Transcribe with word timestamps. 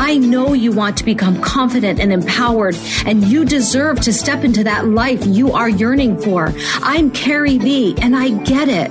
I 0.00 0.16
know 0.16 0.54
you 0.54 0.72
want 0.72 0.96
to 0.96 1.04
become 1.04 1.42
confident 1.42 2.00
and 2.00 2.10
empowered, 2.10 2.74
and 3.04 3.22
you 3.22 3.44
deserve 3.44 4.00
to 4.00 4.14
step 4.14 4.44
into 4.44 4.64
that 4.64 4.88
life 4.88 5.26
you 5.26 5.52
are 5.52 5.68
yearning 5.68 6.18
for. 6.18 6.54
I'm 6.80 7.10
Carrie 7.10 7.58
V, 7.58 7.96
and 8.00 8.16
I 8.16 8.30
get 8.30 8.70
it. 8.70 8.90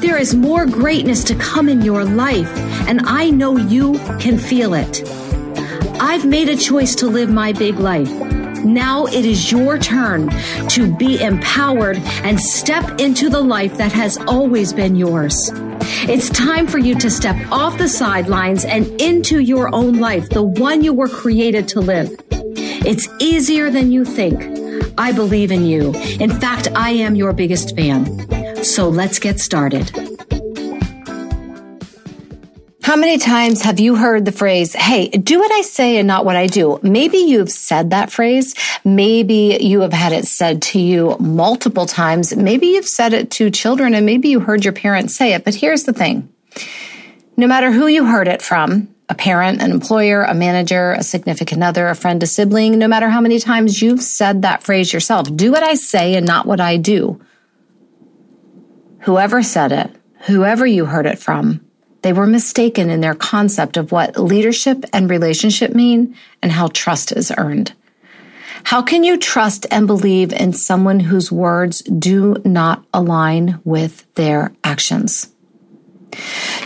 There 0.00 0.18
is 0.18 0.34
more 0.34 0.66
greatness 0.66 1.22
to 1.24 1.36
come 1.36 1.68
in 1.68 1.82
your 1.82 2.04
life, 2.04 2.50
and 2.88 3.02
I 3.06 3.30
know 3.30 3.56
you 3.56 3.92
can 4.18 4.36
feel 4.36 4.74
it. 4.74 5.08
I've 6.00 6.26
made 6.26 6.48
a 6.48 6.56
choice 6.56 6.96
to 6.96 7.06
live 7.06 7.30
my 7.30 7.52
big 7.52 7.76
life. 7.76 8.10
Now 8.64 9.06
it 9.06 9.24
is 9.24 9.52
your 9.52 9.78
turn 9.78 10.30
to 10.70 10.92
be 10.96 11.22
empowered 11.22 11.98
and 12.24 12.40
step 12.40 13.00
into 13.00 13.30
the 13.30 13.40
life 13.40 13.76
that 13.76 13.92
has 13.92 14.18
always 14.26 14.72
been 14.72 14.96
yours. 14.96 15.52
It's 16.08 16.28
time 16.30 16.66
for 16.66 16.78
you 16.78 16.94
to 16.96 17.10
step 17.10 17.36
off 17.50 17.78
the 17.78 17.88
sidelines 17.88 18.64
and 18.64 18.86
into 19.00 19.40
your 19.40 19.74
own 19.74 20.00
life, 20.00 20.28
the 20.30 20.42
one 20.42 20.82
you 20.82 20.92
were 20.92 21.08
created 21.08 21.68
to 21.68 21.80
live. 21.80 22.14
It's 22.30 23.08
easier 23.18 23.70
than 23.70 23.92
you 23.92 24.04
think. 24.04 24.42
I 24.98 25.12
believe 25.12 25.50
in 25.50 25.66
you. 25.66 25.92
In 26.20 26.30
fact, 26.30 26.68
I 26.74 26.90
am 26.90 27.16
your 27.16 27.32
biggest 27.32 27.74
fan. 27.74 28.62
So 28.64 28.88
let's 28.88 29.18
get 29.18 29.40
started. 29.40 30.13
How 32.84 32.96
many 32.96 33.16
times 33.16 33.62
have 33.62 33.80
you 33.80 33.96
heard 33.96 34.26
the 34.26 34.30
phrase, 34.30 34.74
Hey, 34.74 35.08
do 35.08 35.38
what 35.38 35.50
I 35.50 35.62
say 35.62 35.96
and 35.96 36.06
not 36.06 36.26
what 36.26 36.36
I 36.36 36.46
do? 36.46 36.78
Maybe 36.82 37.16
you've 37.16 37.48
said 37.48 37.88
that 37.90 38.12
phrase. 38.12 38.54
Maybe 38.84 39.56
you 39.58 39.80
have 39.80 39.94
had 39.94 40.12
it 40.12 40.26
said 40.26 40.60
to 40.64 40.78
you 40.78 41.16
multiple 41.18 41.86
times. 41.86 42.36
Maybe 42.36 42.66
you've 42.66 42.86
said 42.86 43.14
it 43.14 43.30
to 43.32 43.50
children 43.50 43.94
and 43.94 44.04
maybe 44.04 44.28
you 44.28 44.38
heard 44.38 44.66
your 44.66 44.74
parents 44.74 45.16
say 45.16 45.32
it. 45.32 45.44
But 45.44 45.54
here's 45.54 45.84
the 45.84 45.94
thing. 45.94 46.28
No 47.38 47.46
matter 47.46 47.72
who 47.72 47.86
you 47.86 48.04
heard 48.04 48.28
it 48.28 48.42
from, 48.42 48.94
a 49.08 49.14
parent, 49.14 49.62
an 49.62 49.70
employer, 49.70 50.22
a 50.22 50.34
manager, 50.34 50.92
a 50.92 51.02
significant 51.02 51.62
other, 51.62 51.88
a 51.88 51.94
friend, 51.94 52.22
a 52.22 52.26
sibling, 52.26 52.78
no 52.78 52.86
matter 52.86 53.08
how 53.08 53.22
many 53.22 53.38
times 53.38 53.80
you've 53.80 54.02
said 54.02 54.42
that 54.42 54.62
phrase 54.62 54.92
yourself, 54.92 55.34
do 55.34 55.52
what 55.52 55.62
I 55.62 55.72
say 55.72 56.16
and 56.16 56.26
not 56.26 56.44
what 56.44 56.60
I 56.60 56.76
do. 56.76 57.18
Whoever 59.04 59.42
said 59.42 59.72
it, 59.72 59.90
whoever 60.26 60.66
you 60.66 60.84
heard 60.84 61.06
it 61.06 61.18
from, 61.18 61.64
they 62.04 62.12
were 62.12 62.26
mistaken 62.26 62.90
in 62.90 63.00
their 63.00 63.14
concept 63.14 63.78
of 63.78 63.90
what 63.90 64.18
leadership 64.18 64.84
and 64.92 65.08
relationship 65.08 65.74
mean 65.74 66.14
and 66.42 66.52
how 66.52 66.68
trust 66.68 67.12
is 67.12 67.32
earned. 67.38 67.72
How 68.64 68.82
can 68.82 69.04
you 69.04 69.16
trust 69.16 69.66
and 69.70 69.86
believe 69.86 70.30
in 70.30 70.52
someone 70.52 71.00
whose 71.00 71.32
words 71.32 71.80
do 71.80 72.36
not 72.44 72.84
align 72.92 73.58
with 73.64 74.04
their 74.16 74.52
actions? 74.62 75.32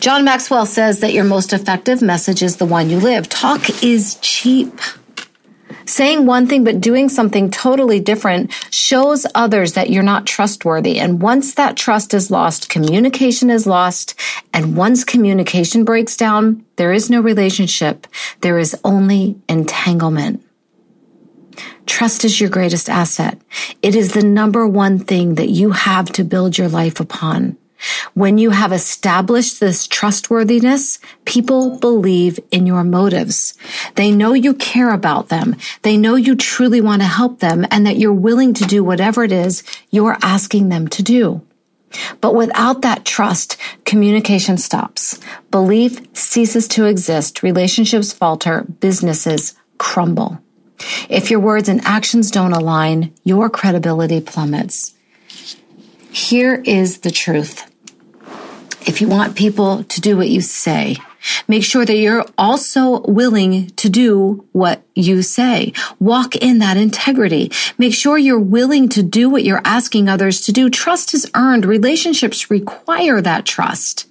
John 0.00 0.24
Maxwell 0.24 0.66
says 0.66 0.98
that 1.00 1.12
your 1.12 1.24
most 1.24 1.52
effective 1.52 2.02
message 2.02 2.42
is 2.42 2.56
the 2.56 2.66
one 2.66 2.90
you 2.90 2.98
live. 2.98 3.28
Talk 3.28 3.82
is 3.82 4.18
cheap. 4.20 4.72
Saying 5.88 6.26
one 6.26 6.46
thing 6.46 6.64
but 6.64 6.82
doing 6.82 7.08
something 7.08 7.50
totally 7.50 7.98
different 7.98 8.52
shows 8.68 9.24
others 9.34 9.72
that 9.72 9.88
you're 9.88 10.02
not 10.02 10.26
trustworthy. 10.26 11.00
And 11.00 11.22
once 11.22 11.54
that 11.54 11.78
trust 11.78 12.12
is 12.12 12.30
lost, 12.30 12.68
communication 12.68 13.48
is 13.48 13.66
lost. 13.66 14.14
And 14.52 14.76
once 14.76 15.02
communication 15.02 15.86
breaks 15.86 16.14
down, 16.14 16.62
there 16.76 16.92
is 16.92 17.08
no 17.08 17.22
relationship. 17.22 18.06
There 18.42 18.58
is 18.58 18.76
only 18.84 19.40
entanglement. 19.48 20.44
Trust 21.86 22.22
is 22.22 22.38
your 22.38 22.50
greatest 22.50 22.90
asset. 22.90 23.40
It 23.80 23.96
is 23.96 24.12
the 24.12 24.22
number 24.22 24.66
one 24.66 24.98
thing 24.98 25.36
that 25.36 25.48
you 25.48 25.70
have 25.70 26.12
to 26.12 26.22
build 26.22 26.58
your 26.58 26.68
life 26.68 27.00
upon. 27.00 27.56
When 28.14 28.38
you 28.38 28.50
have 28.50 28.72
established 28.72 29.60
this 29.60 29.86
trustworthiness, 29.86 30.98
people 31.24 31.78
believe 31.78 32.40
in 32.50 32.66
your 32.66 32.84
motives. 32.84 33.54
They 33.94 34.10
know 34.10 34.32
you 34.32 34.54
care 34.54 34.92
about 34.92 35.28
them. 35.28 35.56
They 35.82 35.96
know 35.96 36.16
you 36.16 36.34
truly 36.34 36.80
want 36.80 37.02
to 37.02 37.08
help 37.08 37.38
them 37.38 37.66
and 37.70 37.86
that 37.86 37.98
you're 37.98 38.12
willing 38.12 38.54
to 38.54 38.64
do 38.64 38.82
whatever 38.82 39.24
it 39.24 39.32
is 39.32 39.62
you're 39.90 40.18
asking 40.22 40.68
them 40.68 40.88
to 40.88 41.02
do. 41.02 41.42
But 42.20 42.34
without 42.34 42.82
that 42.82 43.04
trust, 43.04 43.56
communication 43.84 44.58
stops. 44.58 45.18
Belief 45.50 46.00
ceases 46.14 46.68
to 46.68 46.84
exist. 46.84 47.42
Relationships 47.42 48.12
falter. 48.12 48.66
Businesses 48.80 49.54
crumble. 49.78 50.38
If 51.08 51.30
your 51.30 51.40
words 51.40 51.68
and 51.68 51.80
actions 51.84 52.30
don't 52.30 52.52
align, 52.52 53.14
your 53.24 53.48
credibility 53.50 54.20
plummets. 54.20 54.94
Here 56.10 56.62
is 56.64 56.98
the 56.98 57.10
truth. 57.10 57.67
If 58.88 59.02
you 59.02 59.08
want 59.08 59.36
people 59.36 59.84
to 59.84 60.00
do 60.00 60.16
what 60.16 60.30
you 60.30 60.40
say, 60.40 60.96
make 61.46 61.62
sure 61.62 61.84
that 61.84 61.94
you're 61.94 62.24
also 62.38 63.00
willing 63.02 63.68
to 63.76 63.90
do 63.90 64.46
what 64.52 64.82
you 64.94 65.20
say. 65.20 65.74
Walk 66.00 66.36
in 66.36 66.60
that 66.60 66.78
integrity. 66.78 67.52
Make 67.76 67.92
sure 67.92 68.16
you're 68.16 68.40
willing 68.40 68.88
to 68.88 69.02
do 69.02 69.28
what 69.28 69.44
you're 69.44 69.60
asking 69.62 70.08
others 70.08 70.40
to 70.40 70.52
do. 70.52 70.70
Trust 70.70 71.12
is 71.12 71.30
earned. 71.34 71.66
Relationships 71.66 72.50
require 72.50 73.20
that 73.20 73.44
trust. 73.44 74.06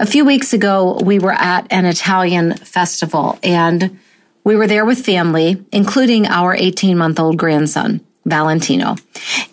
A 0.00 0.06
few 0.06 0.24
weeks 0.24 0.54
ago, 0.54 0.98
we 1.04 1.18
were 1.18 1.34
at 1.34 1.70
an 1.70 1.84
Italian 1.84 2.54
festival 2.54 3.38
and 3.42 3.98
we 4.42 4.56
were 4.56 4.66
there 4.66 4.86
with 4.86 5.04
family, 5.04 5.62
including 5.70 6.28
our 6.28 6.54
18 6.54 6.96
month 6.96 7.20
old 7.20 7.36
grandson. 7.36 8.00
Valentino. 8.28 8.96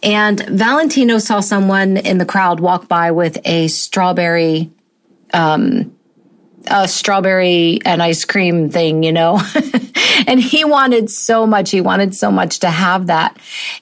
And 0.04 0.40
Valentino 0.48 1.18
saw 1.18 1.40
someone 1.40 1.98
in 1.98 2.18
the 2.18 2.26
crowd 2.26 2.60
walk 2.60 2.88
by 2.88 3.12
with 3.12 3.38
a 3.46 3.68
strawberry, 3.68 4.72
um, 5.34 5.96
a 6.68 6.88
strawberry 6.88 7.80
and 7.86 8.02
ice 8.02 8.26
cream 8.26 8.70
thing, 8.70 9.04
you 9.04 9.12
know, 9.12 9.40
and 10.28 10.40
he 10.40 10.64
wanted 10.64 11.10
so 11.10 11.46
much. 11.46 11.72
He 11.72 11.82
wanted 11.82 12.16
so 12.16 12.32
much 12.32 12.60
to 12.60 12.70
have 12.70 13.08
that. 13.08 13.38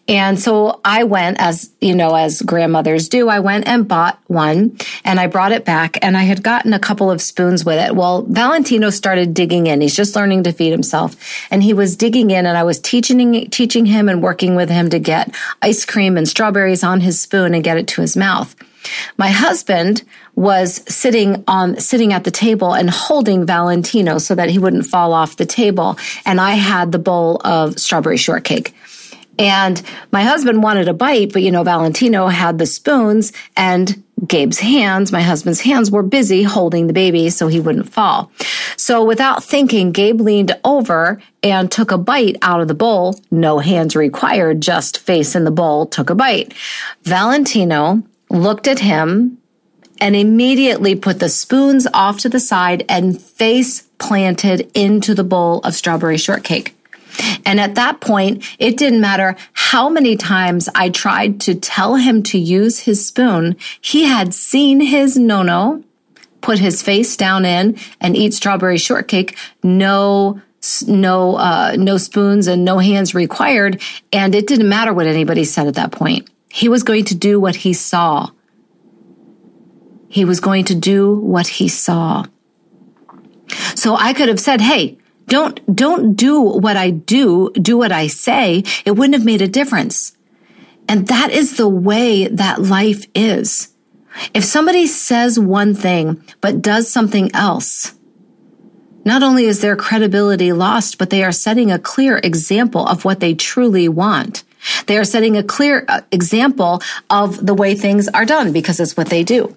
And 0.08 0.40
so 0.40 0.80
I 0.84 1.04
went 1.04 1.40
as, 1.40 1.72
you 1.82 1.96
know, 1.96 2.16
as 2.16 2.42
grandmothers 2.42 3.10
do, 3.10 3.30
I 3.30 3.40
went 3.40 3.68
and 3.68 3.88
bought 3.88 4.20
one 4.28 4.78
and 5.04 5.20
I 5.20 5.28
brought 5.28 5.52
it 5.52 5.66
back 5.66 5.98
and 6.02 6.18
I 6.18 6.24
had 6.24 6.44
gotten 6.44 6.74
a 6.74 6.80
couple 6.80 7.10
of 7.10 7.22
spoons 7.22 7.66
with 7.66 7.80
it. 7.80 7.96
Well, 7.96 8.24
Valentino 8.24 8.90
started 8.90 9.34
digging 9.34 9.68
in. 9.68 9.82
He's 9.82 9.96
just 9.96 10.16
learning 10.16 10.44
to 10.44 10.52
feed 10.52 10.72
himself 10.72 11.16
and 11.52 11.64
he 11.64 11.74
was 11.74 11.96
digging 11.96 12.32
in 12.32 12.46
and 12.46 12.58
I 12.58 12.64
was 12.64 12.80
teaching, 12.80 13.50
teaching 13.50 13.86
him 13.86 14.10
and 14.10 14.22
working 14.22 14.56
with 14.56 14.70
him 14.70 14.90
to 14.90 15.00
get 15.00 15.34
ice 15.62 15.86
cream 15.86 16.18
and 16.18 16.28
strawberries 16.28 16.84
on 16.84 17.02
his 17.02 17.20
spoon 17.22 17.54
and 17.54 17.64
get 17.64 17.78
it 17.78 17.88
to 17.88 18.02
his 18.02 18.18
mouth. 18.18 18.56
My 19.18 19.30
husband 19.30 20.04
was 20.36 20.84
sitting 20.94 21.44
on 21.48 21.80
sitting 21.80 22.14
at 22.14 22.24
the 22.24 22.32
table 22.32 22.74
and 22.74 22.90
holding 22.90 23.46
Valentino 23.46 24.18
so 24.18 24.36
that 24.36 24.50
he 24.50 24.58
wouldn't 24.58 24.86
fall 24.86 25.14
off 25.14 25.38
the 25.38 25.46
table 25.46 25.98
and 26.26 26.42
I 26.42 26.52
had 26.52 26.92
the 26.92 27.00
bowl 27.00 27.42
of 27.44 27.80
strawberry 27.80 28.18
shortcake. 28.18 28.74
And 29.40 29.82
my 30.12 30.24
husband 30.24 30.62
wanted 30.62 30.88
a 30.88 30.94
bite, 30.94 31.34
but 31.34 31.42
you 31.42 31.52
know, 31.52 31.64
Valentino 31.64 32.28
had 32.28 32.60
the 32.60 32.66
spoons 32.66 33.34
and 33.58 34.04
Gabe's 34.28 34.60
hands, 34.60 35.12
my 35.12 35.22
husband's 35.22 35.62
hands 35.62 35.92
were 35.92 36.04
busy 36.04 36.44
holding 36.44 36.88
the 36.88 36.94
baby 36.94 37.30
so 37.30 37.48
he 37.48 37.60
wouldn't 37.60 37.92
fall. 37.92 38.32
So 38.78 39.04
without 39.04 39.44
thinking, 39.44 39.92
Gabe 39.92 40.22
leaned 40.22 40.58
over 40.64 41.22
and 41.42 41.72
took 41.72 41.92
a 41.92 41.98
bite 41.98 42.38
out 42.42 42.62
of 42.62 42.68
the 42.68 42.74
bowl. 42.74 43.20
No 43.32 43.60
hands 43.60 43.96
required, 43.96 44.62
just 44.62 45.00
face 45.00 45.36
in 45.36 45.44
the 45.44 45.52
bowl, 45.52 45.88
took 45.88 46.10
a 46.10 46.16
bite. 46.16 46.54
Valentino 47.04 48.04
looked 48.34 48.68
at 48.68 48.80
him 48.80 49.38
and 50.02 50.16
immediately 50.16 50.96
put 50.96 51.20
the 51.20 51.30
spoons 51.30 51.88
off 51.94 52.20
to 52.20 52.30
the 52.30 52.40
side 52.40 52.84
and 52.90 53.22
face 53.22 53.84
planted 54.00 54.70
into 54.74 55.14
the 55.14 55.24
bowl 55.24 55.60
of 55.60 55.74
strawberry 55.74 56.18
shortcake. 56.18 56.76
And 57.46 57.60
at 57.60 57.76
that 57.76 58.02
point, 58.02 58.44
it 58.58 58.76
didn't 58.76 59.02
matter 59.02 59.36
how 59.54 59.88
many 59.88 60.18
times 60.18 60.68
I 60.74 60.90
tried 60.90 61.40
to 61.42 61.54
tell 61.54 61.96
him 61.96 62.24
to 62.24 62.40
use 62.40 62.80
his 62.80 63.06
spoon. 63.06 63.56
He 63.80 64.06
had 64.06 64.34
seen 64.34 64.82
his 64.82 65.16
no-no, 65.16 65.84
put 66.42 66.58
his 66.58 66.82
face 66.82 67.16
down 67.16 67.46
in 67.46 67.78
and 68.02 68.18
eat 68.18 68.34
strawberry 68.34 68.80
shortcake. 68.80 69.38
No, 69.62 70.42
no, 70.88 71.36
uh, 71.36 71.76
no 71.78 71.98
spoons 71.98 72.48
and 72.48 72.66
no 72.66 72.80
hands 72.80 73.14
required. 73.14 73.82
And 74.12 74.34
it 74.34 74.48
didn't 74.48 74.68
matter 74.68 74.92
what 74.92 75.06
anybody 75.06 75.44
said 75.44 75.68
at 75.68 75.76
that 75.76 75.92
point. 75.92 76.30
He 76.54 76.70
was 76.70 76.84
going 76.84 77.06
to 77.06 77.16
do 77.16 77.40
what 77.40 77.56
he 77.56 77.74
saw. 77.74 78.30
He 80.08 80.24
was 80.24 80.40
going 80.40 80.66
to 80.66 80.76
do 80.76 81.16
what 81.16 81.48
he 81.48 81.68
saw. 81.68 82.26
So 83.74 83.96
I 83.96 84.14
could 84.14 84.30
have 84.30 84.40
said, 84.40 84.62
Hey, 84.62 85.00
Don't, 85.26 85.58
don't 85.74 86.14
do 86.14 86.40
what 86.40 86.78
I 86.78 86.92
do, 86.92 87.50
do 87.54 87.78
what 87.78 87.92
I 87.92 88.06
say. 88.08 88.64
It 88.86 88.92
wouldn't 88.92 89.16
have 89.16 89.26
made 89.26 89.42
a 89.42 89.48
difference. 89.48 90.16
And 90.88 91.08
that 91.08 91.32
is 91.32 91.58
the 91.58 91.68
way 91.68 92.28
that 92.28 92.62
life 92.62 93.08
is. 93.16 93.74
If 94.34 94.44
somebody 94.44 94.86
says 94.86 95.40
one 95.40 95.74
thing, 95.74 96.22
but 96.40 96.62
does 96.62 96.92
something 96.92 97.34
else, 97.34 97.96
not 99.06 99.24
only 99.24 99.46
is 99.46 99.62
their 99.62 99.76
credibility 99.76 100.54
lost, 100.54 100.98
but 101.00 101.10
they 101.10 101.24
are 101.24 101.32
setting 101.32 101.72
a 101.72 101.80
clear 101.80 102.20
example 102.22 102.86
of 102.86 103.06
what 103.06 103.22
they 103.22 103.34
truly 103.34 103.90
want. 103.90 104.44
They 104.88 104.98
are 104.98 105.04
setting 105.04 105.38
a 105.38 105.44
clear 105.44 105.86
uh, 105.88 106.02
example 106.12 106.82
of 107.10 107.46
the 107.46 107.54
way 107.54 107.76
things 107.76 108.08
are 108.10 108.26
done 108.26 108.52
because 108.52 108.80
it's 108.80 108.98
what 108.98 109.08
they 109.08 109.24
do. 109.24 109.56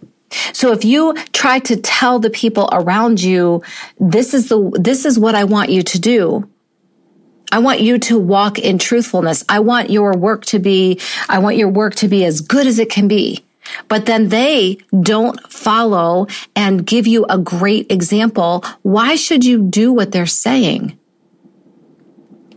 So 0.53 0.73
if 0.73 0.85
you 0.85 1.14
try 1.32 1.61
to 1.61 1.76
tell 1.76 2.19
the 2.19 2.31
people 2.31 2.69
around 2.73 3.23
you, 3.23 3.62
this 4.00 4.35
is 4.35 4.49
the, 4.49 4.70
this 4.75 5.05
is 5.05 5.19
what 5.19 5.35
I 5.35 5.44
want 5.44 5.70
you 5.70 5.82
to 5.82 5.99
do. 5.99 6.49
I 7.53 7.61
want 7.61 7.81
you 7.81 7.99
to 7.99 8.19
walk 8.19 8.58
in 8.58 8.79
truthfulness. 8.79 9.44
I 9.49 9.61
want 9.61 9.91
your 9.91 10.17
work 10.17 10.44
to 10.47 10.58
be, 10.58 11.00
I 11.29 11.38
want 11.38 11.56
your 11.56 11.69
work 11.69 11.94
to 11.97 12.08
be 12.08 12.25
as 12.25 12.41
good 12.41 12.67
as 12.67 12.79
it 12.79 12.91
can 12.91 13.06
be. 13.06 13.44
But 13.88 14.06
then 14.06 14.29
they 14.29 14.79
don't 15.00 15.41
follow 15.53 16.26
and 16.55 16.87
give 16.87 17.06
you 17.06 17.25
a 17.29 17.38
great 17.38 17.91
example. 17.91 18.64
Why 18.82 19.17
should 19.17 19.44
you 19.44 19.62
do 19.62 19.93
what 19.93 20.12
they're 20.12 20.26
saying? 20.26 20.99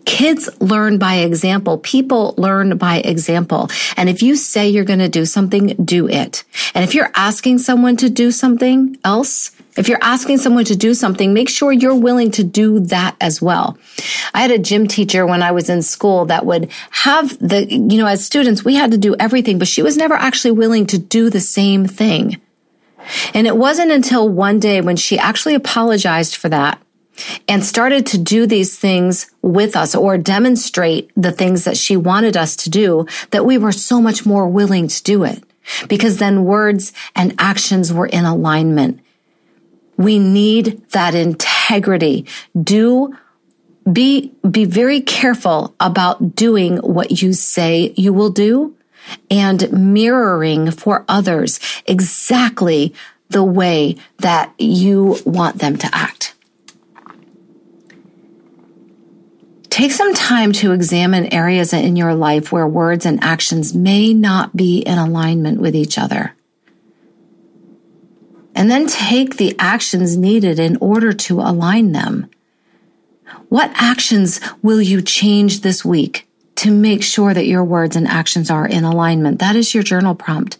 Kids 0.09 0.49
learn 0.59 0.97
by 0.97 1.17
example. 1.17 1.77
People 1.77 2.33
learn 2.35 2.79
by 2.79 2.97
example. 2.97 3.69
And 3.95 4.09
if 4.09 4.23
you 4.23 4.35
say 4.35 4.67
you're 4.67 4.83
going 4.83 4.99
to 4.99 5.07
do 5.07 5.23
something, 5.23 5.67
do 5.85 6.09
it. 6.09 6.43
And 6.73 6.83
if 6.83 6.95
you're 6.95 7.11
asking 7.13 7.59
someone 7.59 7.95
to 7.97 8.09
do 8.09 8.31
something 8.31 8.97
else, 9.05 9.51
if 9.77 9.87
you're 9.87 9.99
asking 10.01 10.39
someone 10.39 10.65
to 10.65 10.75
do 10.75 10.95
something, 10.95 11.31
make 11.31 11.47
sure 11.47 11.71
you're 11.71 11.93
willing 11.93 12.31
to 12.31 12.43
do 12.43 12.79
that 12.87 13.17
as 13.21 13.39
well. 13.39 13.77
I 14.33 14.41
had 14.41 14.49
a 14.49 14.57
gym 14.57 14.87
teacher 14.87 15.27
when 15.27 15.43
I 15.43 15.51
was 15.51 15.69
in 15.69 15.83
school 15.83 16.25
that 16.25 16.43
would 16.43 16.71
have 16.89 17.37
the, 17.37 17.71
you 17.71 17.99
know, 17.99 18.07
as 18.07 18.25
students, 18.25 18.65
we 18.65 18.73
had 18.73 18.89
to 18.89 18.97
do 18.97 19.15
everything, 19.19 19.59
but 19.59 19.67
she 19.67 19.83
was 19.83 19.95
never 19.95 20.15
actually 20.15 20.51
willing 20.53 20.87
to 20.87 20.97
do 20.97 21.29
the 21.29 21.39
same 21.39 21.85
thing. 21.85 22.41
And 23.35 23.45
it 23.45 23.55
wasn't 23.55 23.91
until 23.91 24.27
one 24.27 24.59
day 24.59 24.81
when 24.81 24.95
she 24.95 25.19
actually 25.19 25.53
apologized 25.53 26.35
for 26.35 26.49
that 26.49 26.81
and 27.47 27.63
started 27.63 28.05
to 28.07 28.17
do 28.17 28.45
these 28.45 28.77
things 28.77 29.31
with 29.41 29.75
us 29.75 29.95
or 29.95 30.17
demonstrate 30.17 31.11
the 31.15 31.31
things 31.31 31.65
that 31.65 31.77
she 31.77 31.97
wanted 31.97 32.37
us 32.37 32.55
to 32.55 32.69
do 32.69 33.05
that 33.31 33.45
we 33.45 33.57
were 33.57 33.71
so 33.71 34.01
much 34.01 34.25
more 34.25 34.47
willing 34.47 34.87
to 34.87 35.03
do 35.03 35.23
it 35.23 35.43
because 35.87 36.17
then 36.17 36.45
words 36.45 36.93
and 37.15 37.35
actions 37.37 37.93
were 37.93 38.07
in 38.07 38.25
alignment. 38.25 38.99
We 39.97 40.17
need 40.17 40.81
that 40.91 41.13
integrity. 41.13 42.25
Do 42.61 43.15
be, 43.91 44.31
be 44.49 44.65
very 44.65 45.01
careful 45.01 45.75
about 45.79 46.35
doing 46.35 46.77
what 46.77 47.21
you 47.21 47.33
say 47.33 47.93
you 47.97 48.13
will 48.13 48.29
do 48.29 48.75
and 49.31 49.71
mirroring 49.71 50.71
for 50.71 51.05
others 51.07 51.59
exactly 51.85 52.93
the 53.29 53.43
way 53.43 53.95
that 54.19 54.53
you 54.57 55.17
want 55.25 55.59
them 55.59 55.77
to 55.77 55.89
act. 55.93 56.18
Take 59.79 59.93
some 59.93 60.13
time 60.13 60.51
to 60.51 60.73
examine 60.73 61.33
areas 61.33 61.71
in 61.71 61.95
your 61.95 62.13
life 62.13 62.51
where 62.51 62.67
words 62.67 63.05
and 63.05 63.23
actions 63.23 63.73
may 63.73 64.13
not 64.13 64.53
be 64.53 64.79
in 64.79 64.97
alignment 64.97 65.61
with 65.61 65.73
each 65.73 65.97
other. 65.97 66.35
And 68.53 68.69
then 68.69 68.87
take 68.87 69.37
the 69.37 69.55
actions 69.57 70.17
needed 70.17 70.59
in 70.59 70.77
order 70.81 71.13
to 71.13 71.39
align 71.39 71.93
them. 71.93 72.29
What 73.47 73.71
actions 73.73 74.41
will 74.61 74.81
you 74.81 75.01
change 75.01 75.61
this 75.61 75.85
week 75.85 76.27
to 76.55 76.71
make 76.71 77.01
sure 77.01 77.33
that 77.33 77.47
your 77.47 77.63
words 77.63 77.95
and 77.95 78.05
actions 78.05 78.51
are 78.51 78.67
in 78.67 78.83
alignment? 78.83 79.39
That 79.39 79.55
is 79.55 79.73
your 79.73 79.83
journal 79.83 80.13
prompt. 80.13 80.57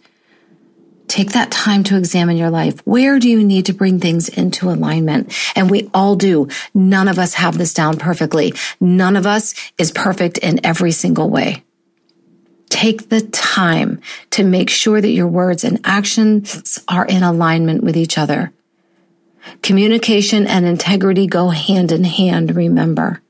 Take 1.10 1.32
that 1.32 1.50
time 1.50 1.82
to 1.84 1.96
examine 1.96 2.36
your 2.36 2.50
life. 2.50 2.86
Where 2.86 3.18
do 3.18 3.28
you 3.28 3.42
need 3.42 3.66
to 3.66 3.72
bring 3.72 3.98
things 3.98 4.28
into 4.28 4.70
alignment? 4.70 5.36
And 5.56 5.68
we 5.68 5.90
all 5.92 6.14
do. 6.14 6.46
None 6.72 7.08
of 7.08 7.18
us 7.18 7.34
have 7.34 7.58
this 7.58 7.74
down 7.74 7.98
perfectly. 7.98 8.54
None 8.78 9.16
of 9.16 9.26
us 9.26 9.56
is 9.76 9.90
perfect 9.90 10.38
in 10.38 10.64
every 10.64 10.92
single 10.92 11.28
way. 11.28 11.64
Take 12.68 13.08
the 13.08 13.22
time 13.22 14.00
to 14.30 14.44
make 14.44 14.70
sure 14.70 15.00
that 15.00 15.10
your 15.10 15.26
words 15.26 15.64
and 15.64 15.80
actions 15.82 16.78
are 16.86 17.06
in 17.06 17.24
alignment 17.24 17.82
with 17.82 17.96
each 17.96 18.16
other. 18.16 18.52
Communication 19.62 20.46
and 20.46 20.64
integrity 20.64 21.26
go 21.26 21.48
hand 21.48 21.90
in 21.90 22.04
hand, 22.04 22.54
remember. 22.54 23.20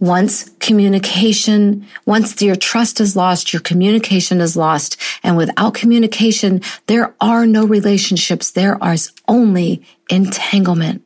Once 0.00 0.50
communication, 0.60 1.86
once 2.06 2.40
your 2.40 2.54
trust 2.54 3.00
is 3.00 3.16
lost, 3.16 3.52
your 3.52 3.62
communication 3.62 4.40
is 4.40 4.56
lost. 4.56 4.96
And 5.24 5.36
without 5.36 5.74
communication, 5.74 6.62
there 6.86 7.14
are 7.20 7.46
no 7.46 7.66
relationships. 7.66 8.52
There 8.52 8.78
is 8.92 9.12
only 9.26 9.82
entanglement. 10.08 11.02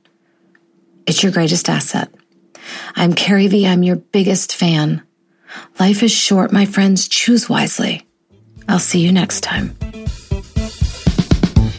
It's 1.07 1.23
your 1.23 1.33
greatest 1.33 1.69
asset. 1.69 2.13
I'm 2.95 3.15
Carrie 3.15 3.49
V. 3.49 3.67
I'm 3.67 3.83
your 3.83 3.97
biggest 3.97 4.55
fan. 4.55 5.03
Life 5.81 6.03
is 6.03 6.13
short, 6.13 6.53
my 6.53 6.67
friends. 6.67 7.09
Choose 7.09 7.49
wisely. 7.49 8.07
I'll 8.69 8.79
see 8.79 9.01
you 9.01 9.13
next 9.13 9.41
time. 9.41 9.77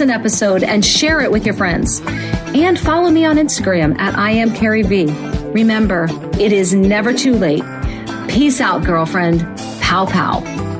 an 0.00 0.10
episode 0.10 0.62
and 0.62 0.84
share 0.84 1.20
it 1.20 1.30
with 1.30 1.44
your 1.44 1.54
friends. 1.54 2.00
And 2.06 2.78
follow 2.78 3.10
me 3.10 3.24
on 3.24 3.36
Instagram 3.36 3.98
at 3.98 4.16
I 4.18 4.30
am 4.30 4.54
Carrie 4.54 4.82
V. 4.82 5.06
Remember, 5.52 6.06
it 6.38 6.52
is 6.52 6.74
never 6.74 7.12
too 7.12 7.34
late. 7.34 7.62
Peace 8.28 8.60
out, 8.60 8.84
girlfriend. 8.84 9.40
Pow 9.80 10.06
pow. 10.06 10.75